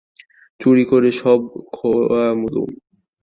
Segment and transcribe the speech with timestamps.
[0.59, 1.39] চুরি করে সব
[1.73, 2.69] খোয়ালুম।